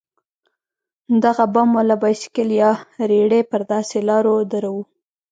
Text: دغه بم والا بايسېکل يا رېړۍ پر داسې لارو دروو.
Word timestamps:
دغه 1.23 1.43
بم 1.53 1.69
والا 1.77 1.95
بايسېکل 2.01 2.49
يا 2.61 2.71
رېړۍ 3.09 3.41
پر 3.51 3.61
داسې 3.71 3.97
لارو 4.09 4.35
دروو. 4.51 4.83